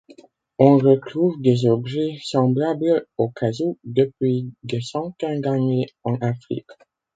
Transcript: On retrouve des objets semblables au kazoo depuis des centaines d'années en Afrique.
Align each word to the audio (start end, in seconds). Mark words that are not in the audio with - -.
On 0.57 0.79
retrouve 0.79 1.39
des 1.43 1.67
objets 1.67 2.17
semblables 2.23 3.05
au 3.19 3.29
kazoo 3.29 3.77
depuis 3.83 4.51
des 4.63 4.81
centaines 4.81 5.41
d'années 5.41 5.89
en 6.03 6.15
Afrique. 6.21 6.71